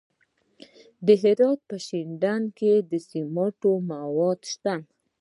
د 1.05 1.07
هرات 1.21 1.59
په 1.69 1.75
شینډنډ 1.85 2.45
کې 2.59 2.73
د 2.89 2.91
سمنټو 3.09 3.71
مواد 3.91 4.39
شته. 4.53 4.75